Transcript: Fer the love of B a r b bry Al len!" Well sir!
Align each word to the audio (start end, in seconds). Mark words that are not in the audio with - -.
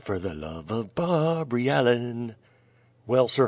Fer 0.03 0.17
the 0.17 0.33
love 0.33 0.71
of 0.71 0.95
B 0.95 1.01
a 1.03 1.05
r 1.05 1.45
b 1.45 1.49
bry 1.49 1.67
Al 1.75 1.83
len!" 1.83 2.35
Well 3.05 3.27
sir! 3.27 3.39